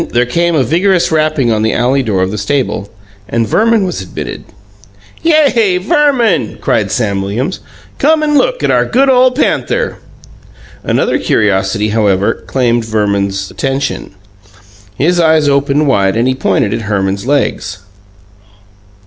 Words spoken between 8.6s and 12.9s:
at our good ole panther!" Another curiosity, however, claimed